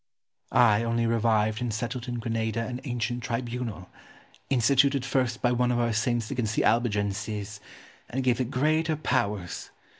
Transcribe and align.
Ximenes. 0.51 0.59
I 0.59 0.83
only 0.83 1.05
revived 1.05 1.61
and 1.61 1.71
settled 1.71 2.07
in 2.07 2.15
Granada 2.17 2.65
an 2.65 2.81
ancient 2.85 3.21
tribunal, 3.21 3.87
instituted 4.49 5.05
first 5.05 5.43
by 5.43 5.51
one 5.51 5.71
of 5.71 5.77
our 5.77 5.93
saints 5.93 6.31
against 6.31 6.55
the 6.55 6.63
Albigenses, 6.65 7.59
and 8.09 8.23
gave 8.23 8.41
it 8.41 8.49
greater 8.49 8.95
powers. 8.95 9.69